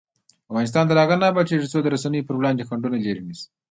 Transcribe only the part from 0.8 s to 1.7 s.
تر هغو نه ابادیږي،